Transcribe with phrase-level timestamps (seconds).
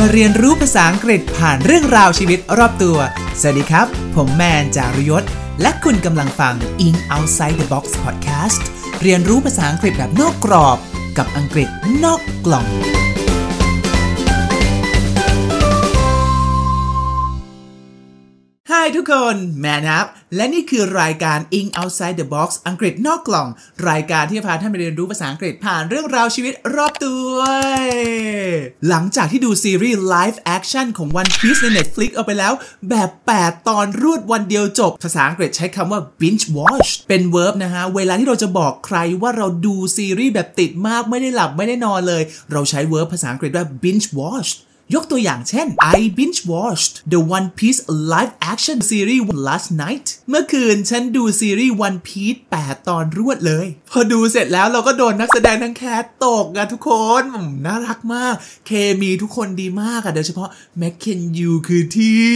[0.00, 2.98] มาเรียนรู้ภาษาอังกฤษผ่านเรื่องราวชีวิตรอบตัว
[3.40, 5.24] สวัสดีครับ ผมแมนจารุยศ
[5.62, 6.54] และคุณกำลังฟัง
[6.86, 8.60] In Outside the Box Podcast
[9.02, 10.78] เรียนรู้ภาษาอังกฤษแบบนอกกรอบ
[11.18, 11.68] กับอังกฤษ
[12.04, 12.66] นอกกล่อง
[18.86, 20.06] Hi ทุกคนแมนครับ
[20.36, 23.48] และนี่คือรายการ In Outside the Box อังกฤษนอกกล่อง
[23.88, 27.34] รายการที่จะพาท่านไปเรียนรู้ภาษาอังกฤษผ่านเรื่องราวชีวิตรอบตัว
[28.88, 32.52] หลังจากที่ดูซีรีส์ Live Action ของ One Piece ใน Netflix เอาไปแล้ว
[32.90, 44.50] แบบ 8 ตอนรวดวันเดียวจบ ภาษาอังกฤษใช้คำว่า binge watch เป็น verb นะฮะ เวลาที่เราจะบอกใครว่าเราดูซีรีส์แบบติดมากไม่ได้หลับไม่ได้นอนเลย เราใช้ verb ภาษาอังกฤษว่า binge watch
[44.94, 47.80] ยกตัวอย่างเช่น I binge watched the One Piece
[48.12, 56.90] live action series last night เมื่อคืนฉันดูซีรีส์ One Piece 8 ตอนรวดเลย พอดูเสร็จแล้วเราก็โดนนักแสดงทั้งแคสตกอะทุกค
[57.20, 58.34] นอืมน่ารักมาก
[58.66, 62.30] เคมีทุกคนดีมากอะโดยเฉพาะแมคเคนยูคือที่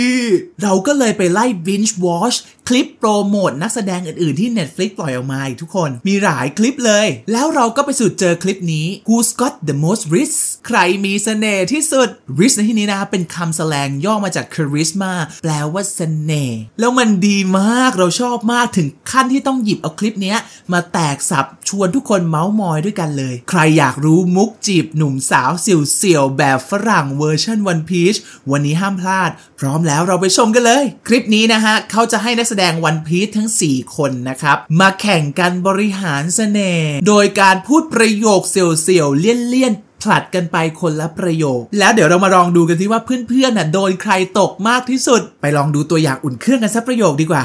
[0.62, 2.36] เราก็เลยไปไล่ binge watch
[2.72, 12.08] คลิปโปรโมทนักแสดงอื่นๆที่ Netflix ปล่อยออกมาอีกทุกคนมีหลายคลิปเลย แล้วเราก็ไปสุดเจอคลิปนี้ Who's got the most rich ใครมีเสน่ห์ที่สุด
[12.40, 15.12] rich ในที่นี้นะครับเป็นคำแสลงย่อมาจาก charisma
[15.42, 20.36] แปลว่าเสน่ห์แล้วมันดีมากเราชอบมากถึงขั้นที่ต้องหยิบเอาคลิปนี้
[20.72, 28.18] มาแตกสับชวนทุกคนเมาส์มอยด้วยกันเลย ใครอยากรู้มุกจีบหนุ่มสาวเสี่ยวๆแบบฝรั่งเวอร์ชัน One Piece
[28.50, 47.44] วันนี้ห้ามพลาด พร้อมแล้วเราไปชมกันเลย คลิปนี้นะฮะเขาจะให้นักแสดง One Piece ทั้ง 4 คนนะครับ มาแข่งกันบริหารเสน่ห์โดยการพูดประโยคเสี่ยวๆเลี่ยนๆผลัดกันไปคนละประโยค แล้วเดี๋ยวเรามาลองดูกันที่ว่าเพื่อนๆน่ะโดนใครตกมากที่สุด ไปลองดูตัวอย่างอุ่นเครื่องกันสักประโยคดีกว่า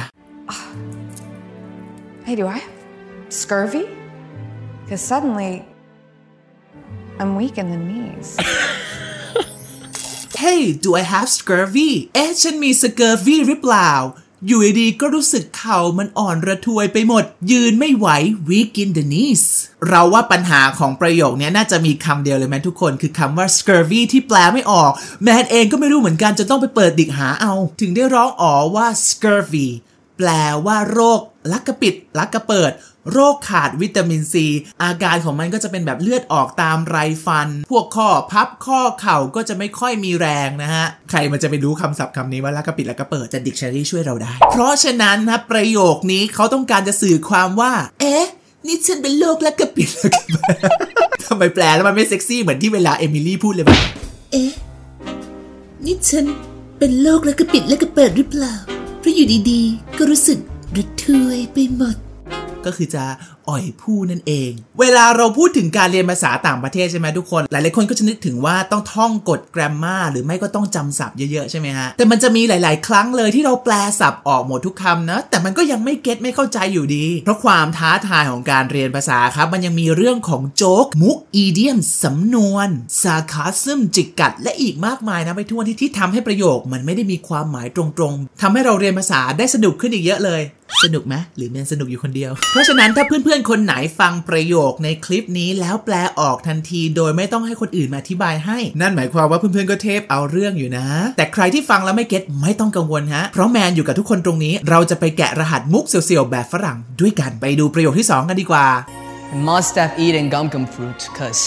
[2.28, 2.76] Hey, do I have
[3.42, 3.86] scurvy?
[4.82, 5.54] Because suddenly
[7.20, 8.28] I'm weak in the knees.
[10.44, 13.92] Hey do I have scurvy เอ๊ะฉันมี scurvy หรือเปล่า
[14.48, 18.08] อยู่ดีๆก็รู้สึกเข่ามันอ่อนระทวยไปหมด ยืนไม่ไหว
[18.50, 19.44] weak in the knees
[19.88, 24.92] เราว่าปัญหาของประโยคนี้น่าจะมีคำเดียวเลยแมทุกคน คือคำว่า scurvy ที่แปลไม่ออก
[25.24, 29.68] แมนเองก็ไม่รู้เหมือนกันจะต้องไปเปิดดิกหาเอา ถึงได้ร้องอ๋อว่า scurvy
[30.18, 30.30] แปล
[30.66, 31.20] ว่าโรค
[31.52, 32.72] ลักกระปิดลักกระเปิด
[33.12, 34.48] โรคขาดวิตามินซี
[34.84, 48.26] อาการของมันก็จะเป็นแบบเลือดออกตามไรฟัน พวกข้อพับข้อเข่าก็จะไม่ค่อยมีแรงนะฮะ ใครมันจะไปรู้คำศัพท์คำนี้ว่าลักกระปิดลักกระเปิดจะดิกชันนารีช่วยเราได้ เพราะฉะนั้นนะประโยคนี้เขาต้องการจะสื่อความว่า เอ๊ะ
[48.66, 50.60] นี่ฉันเป็นโรคลักกระปิดลักกระเปิด
[51.26, 53.80] ทำไมแปลแล้วมันไม่เซ็กซี่เหมือนที่เวลาเอมิลี่พูดเลยแบบ
[55.86, 56.26] นี่ฉัน
[56.80, 58.56] เป็นโรคล้วก็ปิดล้วก็เปิดหรือเปล่า
[59.00, 60.40] เพราะอยู่ดีๆ ก็รู้สึก
[60.76, 61.96] ระทวยไปหมด
[62.66, 63.04] ก็คือจะ
[63.50, 82.68] อ่อยผู้นั่นเอง เวลาเราพูดถึงการเรียนภาษาต่างประเทศใช่ไหมทุกคน หลายๆคนก็จะนึกถึงว่าต้องท่องกฎ grammar หรือไม่ก็ต้องจำศัพท์เยอะๆใช่ไหมฮะ แต่มันจะมีหลาย ๆ ครั้งเลยที่เราแปลศัพท์ออกหมดทุกคำนะ แต่มันก็ยังไม่เก็ตไม่เข้าใจอยู่ดี เพราะความท้าทายของการเรียนภาษาครับ มันยังมีเรื่องของโจ๊ก มุก idiom สำนวน
[83.02, 90.44] sarcasm จิกกัด และอีกมากมายนะไปทั่วที่ที่ทำให้ประโยคมันไม่ได้มีความหมายตรงๆทำให้เราเรียนภาษาได้สนุกขึ้นอีกเยอะเลย
[90.86, 100.88] สนุกไหมหรือมันสนุกอยู่คนเดียว เพราะฉะนั้นถ้าเพื่อนๆอนๆ คนไหนฟังประโยคในคลิปนี้แล้วแปลออกทันที โดยไม่ต้องให้คนอื่นมาอธิบายให้ นั่นหมายความว่าเพื่อนๆ ก็เทพเอาเรื่องอยู่นะ
[101.18, 108.68] แต่ใครที่ฟังแล้วไม่เก็ตไม่ต้องกังวลฮะ เพราะแมนอยู่กับทุกคนตรงนี้ เราจะไปแกะรหัสมุกเสียวๆ แบบฝรั่ง ด้วยกันไปดูประโยคที่สองกันดีกว่า
[109.48, 111.44] must have eaten gum gum fruit 'cause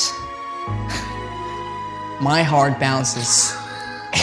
[2.29, 3.33] my heart bounces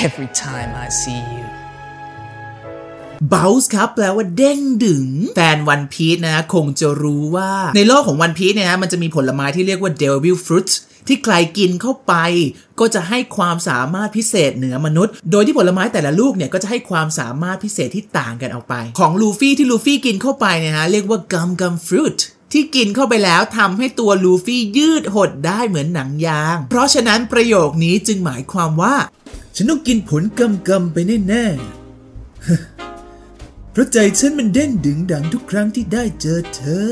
[0.06, 1.45] every time I see you.
[3.34, 5.06] Bounce ครับแปลว่าเด้งดึง
[5.36, 10.70] แฟนวันพีชนะะคงจะรู้ว่า ในโลกของวันพีชเนี่ยนะมันจะมีผลไม้ที่เรียกว่า devil fruit
[11.08, 12.14] ที่ใครกินเข้าไป
[12.80, 22.20] ก็จะให้ความสามารถพิเศษเหนือมนุษย์ โดยที่ผลไม้แต่ละลูกเนี่ยก็จะให้ความสามารถพิเศษที่ต่างกันออกไป ของลูฟี่ที่ลูฟี่กินเข้าไปเนี่ยฮะเรียกว่า gum gum fruit
[22.54, 28.96] ที่กินเข้าไปแล้วทำให้ตัวลูฟี่ยืดหดได้เหมือนหนังยาง เพราะฉะนั้นประโยคนี้จึงหมายความว่า
[29.56, 30.98] ฉันต้องกินผลกำกำไป
[31.30, 32.75] แน่ๆ
[33.76, 36.90] เพราะใจฉันมันเด้งดึงดังทุกครั้งที่ได้เจอเธอ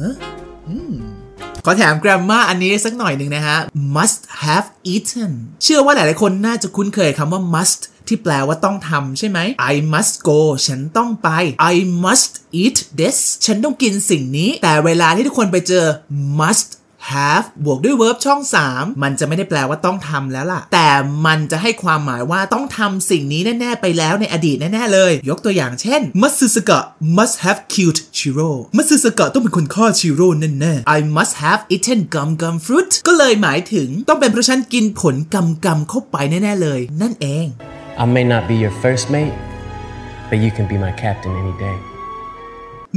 [0.00, 0.14] ฮะ
[0.68, 0.70] อ
[1.64, 3.58] ขอแถม grammar อันนี้สักหน่อยหนึ่งนะฮะ
[3.96, 5.32] must have eaten
[5.62, 9.38] เชื่อว่าหลายๆคนน่าจะคุ้นเคยคำว่า must ที่แปลว่าต้องทำใช่ไหม
[9.72, 11.28] I must go ฉันต้องไป
[11.72, 12.32] I must
[12.62, 15.84] eat this ฉันต้องกินสิ่งนี้ แต่เวลาที่ทุกคนไปเจอ
[16.40, 16.68] must
[17.12, 18.40] have บวกด้วย verb ช่อง
[18.72, 20.88] 3 มันจะไม่ได้แปลว่าต้องทำแล้วล่ะ แต่
[21.26, 26.78] มันจะให้ความหมายว่าต้องทำสิ่งนี้แน่ ๆ ไปแล้วในอดีตแน่ ๆ เลย ยกตัวอย่างเช่น Matsusaka
[27.18, 30.28] must have killed Shiro Matsusaka ต้องเป็นคนฆ่า Shiro
[30.60, 37.46] แน่ๆ I must have eaten gum gum fruit ก็เลยหมายถึงต้องเป็นเพราะฉันกินผลกำกำเข้าไปแน่ ๆ เลย นั่นเอง
[38.02, 39.34] I may not be your first mate,
[40.28, 41.93] but you can be my captain any day.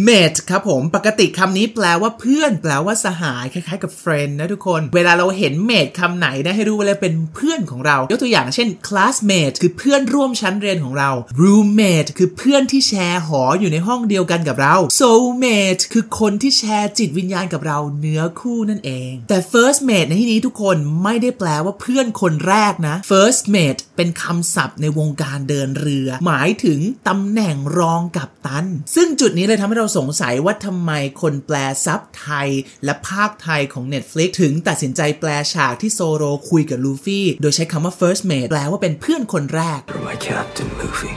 [0.05, 11.11] Mate ครับผมปกติคำนี้แปลว่าเพื่อน แปลว่าสหายคล้ายๆกับ friend นะทุกคน เวลาเราเห็น mate คำไหนนะให้รู้ว่าเลยเป็นเพื่อนของเรา ยกตัวอย่างเช่น classmate คือเพื่อนร่วมชั้นเรียนของเรา
[11.41, 28.65] roommate คือเพื่อนที่แชร์หออยู่ในห้องเดียวกันกับเรา soulmate คือคนที่แชร์จิตวิญญาณกับเราเนื้อคู่นั่นเอง แต่ first mate ในที่นี้ทุกคนไม่ได้แปลว่าเพื่อนคนแรกนะ first mate เป็นคำศัพท์ในวงการเดินเรือ หมายถึงตำแหน่งรองกับตัน
[28.95, 30.91] ซึ่งจุดนี้เลยทำให้เราสงสัยว่าทำไม
[31.21, 31.55] คนแปล
[31.85, 32.49] ซับไทย
[32.85, 41.13] และภาคไทยของ Netflix ถึงตัดสินใจแปลฉากที่โซโรคุยกับลูฟี่ โดยใช้คำว่า first mate แปลว่าเป็นเพื่อนคนแรก You're my captain, Luffy.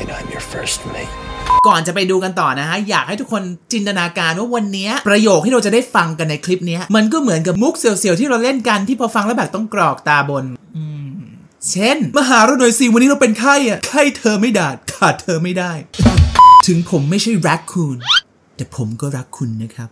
[0.00, 1.12] And I'm your first mate.
[1.66, 3.42] ก่อนจะไปดูกันต่อนะฮะ อยากให้ทุกคน
[3.72, 10.44] จินตนาการว่าวันนี้ประโยคที่เราจะได้ฟังกันในคลิปนี้มันก็เหมือนกับมุกเสียวๆที่เราเล่นกันที่พอฟังแล้วแบบต้องกรอกตาบน
[10.76, 10.93] อืม
[11.72, 15.72] เช่น มาหาเราหน่อยสิวันนี้เราเป็นไข้อะไข้เธอไม่ดาดขาดเธอไม่ได้
[16.66, 17.96] ถึงผมไม่ใช่แร็คคูน
[18.56, 19.88] แต่ผมก็รักคุณนะครับ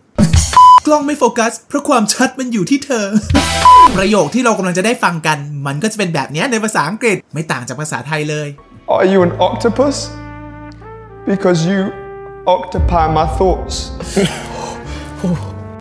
[0.85, 3.05] กล้องไม่โฟกัส เพราะความชัดมันอยู่ที่เธอ
[3.97, 5.37] ประโยคที่เรากำลังจะได้ฟังกัน
[5.67, 8.47] มันก็จะเป็นแบบนี้ในภาษาอังกฤษไม่ต่างจากภาษาไทยเลย
[8.95, 9.95] Are you an octopus?
[11.31, 11.81] Because you
[12.55, 13.75] occupy my thoughts.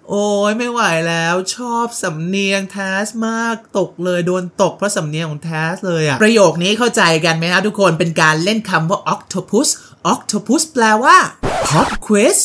[0.09, 9.69] โอ้ยไม่ไหวแล้วชอบสำเนียงแทสมากตกเลยโดนตกเพราะสำเนียงของแทสเลยอะประโยคนี้เข้าใจกันไหมครับทุกคนเป็นการเล่นคำว่า octopus
[10.13, 11.17] octopus แปลว่า
[11.69, 12.39] pop quiz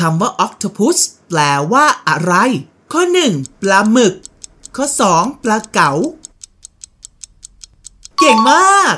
[0.00, 0.96] คำว่า octopus
[1.28, 1.40] แปล
[1.72, 2.34] ว่าอะไร
[2.92, 3.02] ข้อ
[3.32, 4.14] 1 ปลาหมึก
[4.76, 4.86] ข้อ
[5.16, 5.92] 2 ปลาเก๋า
[8.18, 8.94] เก่งมาก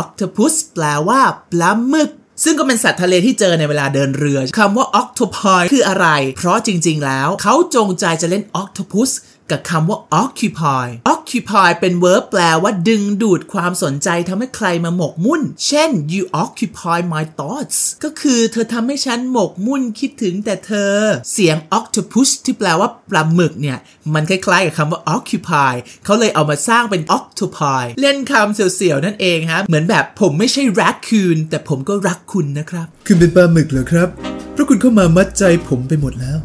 [0.00, 1.20] octopus แปลว่า
[1.52, 2.10] ปลาหมึก
[2.44, 6.06] ซึ่งก็เป็นสัตว์ทะเลที่เจอในเวลาเดินเรือคำว่า octopi คืออะไร
[6.38, 9.10] เพราะจริงๆ แล้ว เขาจงใจจะเล่น octopus
[9.50, 20.94] กับคำว่า occupy occupy เป็น verb แปลว่าดึงดูดความสนใจทำให้ใครมาหมกมุ่น เช่น you occupy my thoughts ก็คือเธอทำให้ฉันหมกมุ่นคิดถึงแต่เธอ
[21.32, 23.78] เสียง octopus ที่แปลว่าปลาหมึกเนี่ย
[24.14, 25.72] มันคล้ายๆกับคำว่า occupy
[26.04, 34.08] เขาเลยเอามาสร้างเป็น octopi เล่นคำเสียวๆ นั่นเองฮะ เหมือนแบบผมไม่ใช่ raccoon แต่ผมก็รักคุณนะครับ คุณเป็นปลาหมึกเหรอครับ
[34.52, 36.38] เพราะคุณเข้ามามัดใจผมไปหมดแล้ว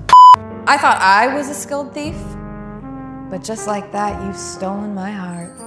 [0.74, 2.18] I thought I was a skilled thief,
[3.30, 5.65] but just like that, you've stolen my heart.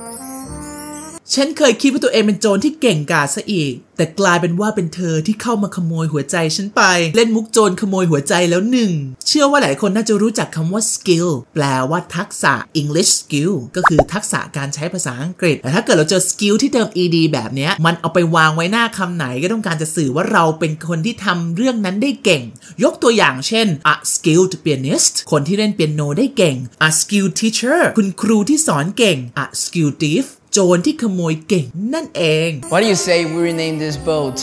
[1.35, 6.83] ฉันเคยคิดว่าตัวเองเป็นโจรที่เก่งกาจซะอีก แต่กลายเป็นว่าเป็นเธอที่เข้ามาขโมยหัวใจฉันไป
[7.17, 8.93] เล่นมุกโจรขโมยหัวใจแล้วหนึ่ง
[9.27, 22.43] เชื่อว่าหลายคนน่าจะรู้จักคำว่า skill แปลว่าทักษะ English skill ก็คือทักษะการใช้ภาษาอังกฤษ แต่ถ้าเกิดเราเจอ skill ที่เติม ed แบบนี้มันเอาไปวางไว้หน้าคำไหนก็ต้องการจะสื่อว่าเราเป็นคนที่ทำเรื่องนั้นได้เก่ง
[22.83, 31.65] ยกตัวอย่างเช่น a skilled pianist คนที่เล่นเปียโนได้เก่ง a skilled teacher คุณครูที่สอนเก่ง a skilled thief โจรที่ขโมยเก่ง
[31.95, 34.37] นั่นเอง What do you say we rename this boat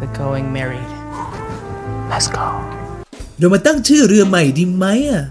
[0.00, 0.90] the Going Married?
[2.10, 2.48] Let's go.
[3.38, 5.24] เรามาตั้งชื่อเรือใหม่ดีไหมอะ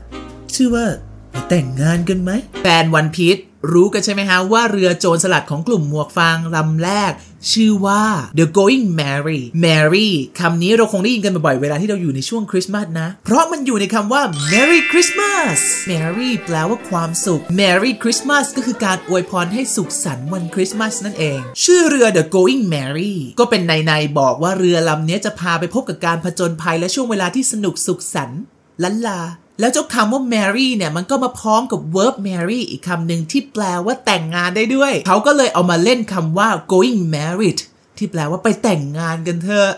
[0.56, 0.86] ชื่อว่า
[1.32, 3.38] ไปแต่งงานกันไหม แฟนวันพีช
[3.72, 7.12] รู้กันใช่ไหมฮะว่าเรือโจรสลัดของกลุ่มหมวกฟางลำแรก
[7.52, 8.04] ชื่อว่า
[8.38, 10.10] The Going Merry Merry
[10.40, 15.58] คำนี้เราคงได้ยินกันบ่อยๆเวลาที่เราอยู่ในช่วงคริสต์มาสนะ เพราะมันอยู่ในคำว่า Merry Christmas
[15.92, 28.42] Merry แปลว่าความสุข Merry Christmas ก็คือการอวยพรให้สุขสันต์วันคริสต์มาสนั่นเอง ชื่อเรือ The Going Merry ก็เป็นในในๆบอกว่าเรือลำนี้จะพาไปพบกับการผจญภัยและช่วงเวลาที่สนุกสุขสันต์
[28.84, 29.20] ลันลา
[29.60, 37.60] แล้วเจ้าคำว่า marry เนี่ยมันก็มาพร้อมกับ verb marry อีกคำหนึ่งที่แปลว่าแต่งงานได้ด้วย เขาก็เลยเอามาเล่นคำว่า going married
[37.98, 39.72] ที่แปลว่าไปแต่งงานกันเถอะ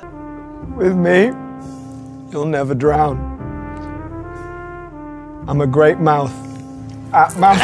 [0.81, 1.19] With me,
[2.31, 3.15] you'll never drown.
[5.49, 6.35] I'm a great mouth.
[7.21, 7.61] At mouth.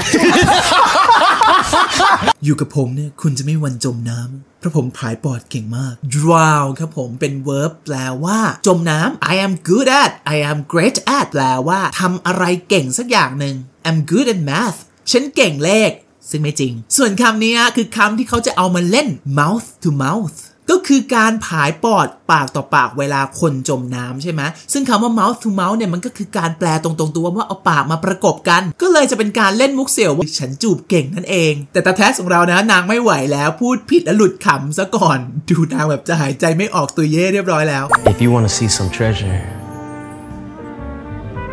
[2.45, 13.55] อยู่กับผมเนี่ยคุณจะไม่มีวันจมน้ำเพราะผมผายปอดเก่งมาก drown ครับผมเป็น verb แปลว่า จมน้ำ I am good at I am great at แปลว่าทำอะไรเก่งสักอย่างหนึ่ง
[13.87, 14.79] I'm good at math
[15.11, 15.91] ฉันเก่งเลข
[16.29, 19.07] ซึ่งไม่จริง ส่วนคำนี้คือคำที่เขาจะเอามาเล่น
[19.39, 20.37] mouth to mouth
[20.71, 24.41] ก็คือการผายปอดปากต่อปากเวลาคนจมน้ำใช่ไหม
[24.73, 39.39] ซึ่งคำว่า mouth to mouth เนี่ยมันก็คือการแปลตรงๆตัวว่าเอาปากมาประกบกัน ก็เลยจะเป็นการเล่นมุกเสี่ยวว่าฉันจูบเก่งนั่นเอง แต่ตาแท้ของเรานะนางไม่ไหวแล้วพูดผิดแล้วหลุดขำซะก่อน ดูนางแบบจะหายใจไม่ออกตัวเย่เรียบร้อยแล้ว If you want to see some treasure,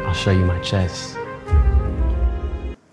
[0.06, 0.98] I'll show you my chest.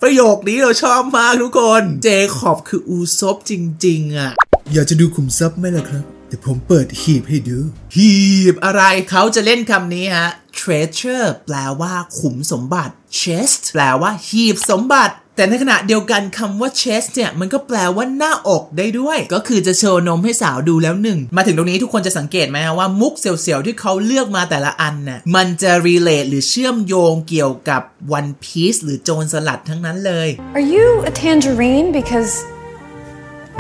[0.02, 3.54] ประโยคนี้เราชอบมากทุกคน เจคอบคืออูซบจ
[3.86, 4.32] ริง ๆ อะ
[4.74, 7.58] อยากจะดูขุมทรัพย์ไหมล่ะครับ เดี๋ยวผมเปิดหีบให้ดู
[7.96, 8.14] หี
[8.54, 10.30] บอะไรเขาจะเล่นคำนี้ฮะ
[10.60, 27.82] treasure แปลว่าขุมสมบัติ chest แปลว่าหีบสมบัติ แต่ในขณะเดียวกันคำว่า chest เนี่ย มันก็แปลว่าหน้าอกได้ด้วย ก็คือจะโชว์นมให้สาวดูแล้วหนึ่ง มาถึงตรงนี้ทุกคนจะสังเกตไหมฮะว่ามุกเสียวๆ ที่เขาเลือกมาแต่ละอันน่ะมันจะ relate หรือเชื่อมโยงเกี่ยวกับ
[28.18, 31.88] One Piece หรือโจรสลัดทั้งนั้นเลย Are you a tangerine?
[32.00, 32.32] Because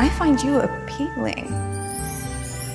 [0.03, 1.47] I find you appealing.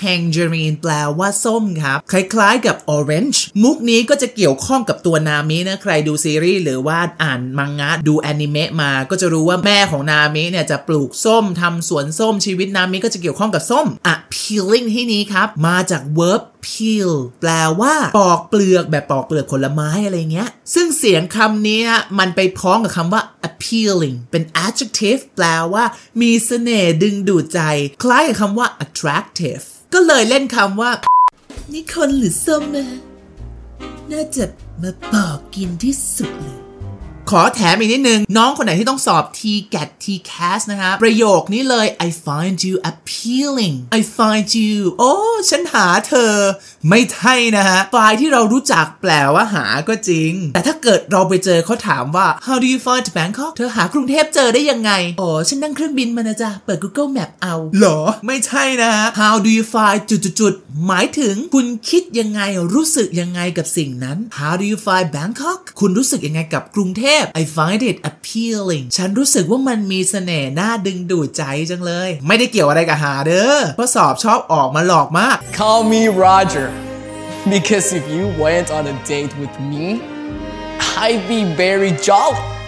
[0.03, 21.85] Tangerine แปลว่าส้มครับ คล้ายๆกับ orange มุกนี้ก็จะเกี่ยวข้องกับตัวนามินะ ใครดูซีรีส์หรือว่าอ่านมังงะดูแอนิเมะมา ก็จะรู้ว่าแม่ของนามิเนี่ยจะปลูกส้มทำสวนส้มชีวิตนามิก็จะเกี่ยวข้องกับส้ม appealing ที่นี้ครับ มาจาก verb peel แปลว่า ปอกเปลือกแบบปอกเปลือกผลไม้อะไรเงี้ย ซึ่งเสียงคำนี้
[22.19, 25.85] มันไปพ้องกับคำว่า appealing เป็น adjective แปลว่า
[26.23, 27.61] มีเสน่ห์ดึงดูดใจ
[28.03, 30.93] คล้ายกับคำว่า attractive ก็เลยเล่นคำว่า
[31.73, 32.87] นี่คนหรือส้มนะ
[34.11, 34.45] น่าจะ
[34.83, 36.70] มาปอกกินที่สุดเลย
[37.31, 45.13] ขอแถมอีกนิดนึง น้องคนไหนที่ต้องสอบ TGAT TCAS นะครับประโยคนี้เลย I find you appealing I find you โอ้
[45.51, 46.33] ฉันหาเธอ
[46.89, 59.35] ไม่ใช่นะฮะไฟล์ที่เรารู้จักแปลว่าหาก็จริง แต่ถ้าเกิดเราไปเจอเขาถามว่า How do you find Bangkok เธอหากรุงเทพเจอได้ยังไงอ๋อฉันนั่งเครื่องบินมานะจ๊ะ เปิด Google Map เอา เหรอ ไม่ใช่นะฮะ How
[59.45, 62.41] do you find จุดๆๆหมายถึงคุณคิดยังไง
[62.75, 76.69] รู้สึกยังไงกับสิ่งนั้น How do you find Bangkok คุณรู้สึกยังไงกับกรุงเทพ I find it appealing ฉันรู้สึกว่ามันมีเสน่ห์น่าดึงดูดใจจังเลย ไม่ได้เกี่ยวอะไรกับหาเด้อเพราะสอบชอบออกมาหลอกมาก Call me Roger.
[77.55, 79.85] Because if you went on a date with me,
[81.05, 82.60] I'd be very jolly.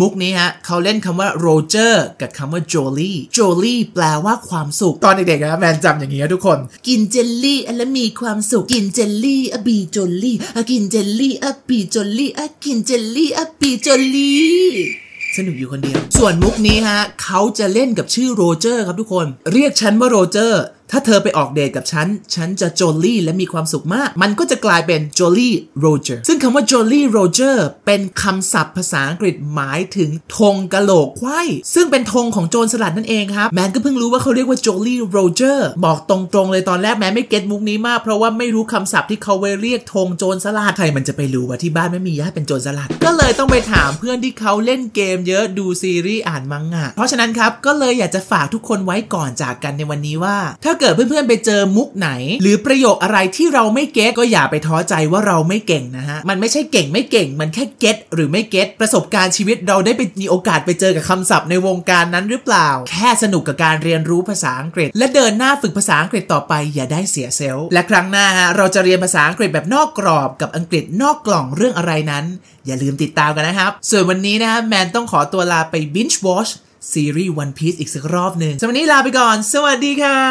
[0.00, 25.40] มุกนี้ฮะเขาเล่นคำว่าโรเจอร์กับคำว่าโจลี่โจลี่แปลว่าความสุข ตอนเด็กๆนะแมนจำอย่างนี้นะทุกคน กินเจลลี่อะแล้วมีความสุข กินเจลลี่อะบีจลลี่อะกินเจลลี่อะบีจลลี่อะกินเจลลี่อะบีจลลี่สนุกอยู่คนเดียว ส่วนมุกนี้ฮะเขาจะเล่นกับชื่อ Roger ครับทุกคน เรียกฉันว่า Roger ถ้าเธอไปออกเดทกับฉัน ฉันจะ jolly และมีความสุขมาก มันก็จะกลายเป็น Jolly
[25.48, 31.40] Roger ซึ่งคำว่า Jolly Roger เป็นคำศัพท์ภาษาอังกฤษหมายถึงธงกะโหลกไขว้
[31.74, 52.10] ซึ่งเป็นธงของโจรสลัดนั่นเองครับ แมนก็เพิ่งรู้ว่าเขาเรียกว่า Jolly Roger บอกตรงๆเลยตอนแรกแมนไม่ get มุกนี้มากเพราะว่าไม่รู้คำศัพท์ที่เขาไว้เรียกธงโจรสลัดใครมันจะไปรู้ว่าที่บ้านไม่มีญาติเป็นโจรสลัด ก็เลยต้องไปถามเพื่อนที่เขาเล่นเกมเยอะดูซีรีส์อ่านมังงะเพราะฉะนั้นครับก็เลยอยากจะฝากทุกคนไว้ก่อนจากกันในวันนี้ว่าถ้าเกิดเพื่อนๆไปเจอมุกไหน
[52.42, 72.24] หรือประโยคอะไรที่เราไม่เก็ตก็อย่าไปท้อใจว่าเราไม่เก่งนะฮะ มันไม่ใช่เก่งไม่เก่ง มันแค่เก็ตหรือไม่เก็ตประสบการณ์ชีวิตเราได้ไปมีโอกาสไปเจอกับคำศัพท์ในวงการนั้นหรือเปล่า แค่สนุกกับการเรียนรู้ภาษาอังกฤษ และเดินหน้าฝึกภาษาอังกฤษต่อไปอย่าได้เสียเซลล์และครั้งหน้าฮะเราจะเรียนภาษาอังกฤษแบบนอกกรอบกับอังกฤษนอกกล่องเรื่องอะไรนั้น
[72.66, 76.50] อย่าลืมติดตามกันนะครับ ส่วนวันนี้นะฮะแมนต้องขอตัวลาไป binge watch
[76.92, 80.26] ซีรีส์ One Piece อีกสักรอบหนึ่งสำหรับวันนี้ลาไปก่อน สวัสดีครั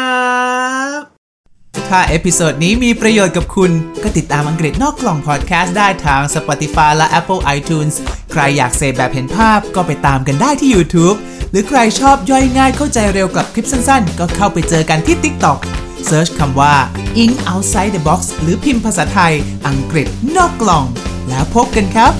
[0.96, 0.98] บ
[1.88, 3.70] ถ้า episode นี้มีประโยชน์กับคุณ
[4.02, 7.94] ก็ติดตามอังกฤษนอกกล่องพอดแคสต์ได้ทาง Spotify และ Apple iTunes
[8.32, 11.16] ใครอยากเสพแบบเห็นภาพก็ไปตามกันได้ที่ YouTube
[11.50, 15.58] หรือใครชอบย่อยง่ายเข้าใจเร็วกับคลิปสั้นๆ ก็เข้าไปเจอกันที่ TikTok
[16.06, 16.74] search คำว่า
[17.22, 19.32] Eng Outside the Box หรือพิมพ์ภาษาไทย
[19.66, 20.84] อังกฤษนอกกล่อง
[21.28, 22.12] แล้วพบกันครับ